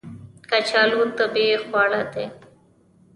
کچالو 0.49 1.01
طبیعي 1.17 1.55
خواړه 1.63 2.01
دي 2.13 2.25